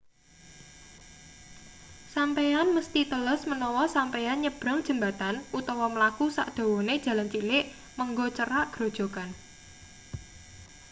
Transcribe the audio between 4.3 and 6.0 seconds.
nyebrang jembatan utawa